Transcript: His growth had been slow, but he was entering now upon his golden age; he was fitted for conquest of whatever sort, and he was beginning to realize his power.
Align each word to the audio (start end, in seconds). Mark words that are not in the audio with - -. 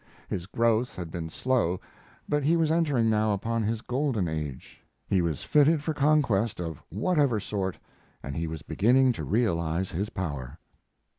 His 0.27 0.47
growth 0.47 0.95
had 0.95 1.11
been 1.11 1.29
slow, 1.29 1.79
but 2.27 2.41
he 2.41 2.57
was 2.57 2.71
entering 2.71 3.07
now 3.07 3.33
upon 3.33 3.61
his 3.61 3.83
golden 3.83 4.27
age; 4.27 4.81
he 5.07 5.21
was 5.21 5.43
fitted 5.43 5.83
for 5.83 5.93
conquest 5.93 6.59
of 6.59 6.81
whatever 6.89 7.39
sort, 7.39 7.77
and 8.23 8.35
he 8.35 8.47
was 8.47 8.63
beginning 8.63 9.11
to 9.11 9.23
realize 9.23 9.91
his 9.91 10.09
power. 10.09 10.57